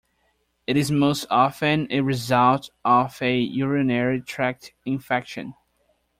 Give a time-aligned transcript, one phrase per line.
[0.65, 5.53] It is most often a result of a urinary tract infection.